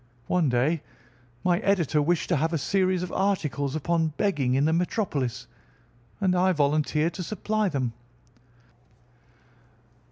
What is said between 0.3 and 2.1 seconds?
day my editor